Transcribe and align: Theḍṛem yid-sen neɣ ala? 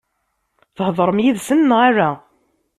Theḍṛem 0.75 1.17
yid-sen 1.23 1.59
neɣ 1.69 1.79
ala? 1.89 2.09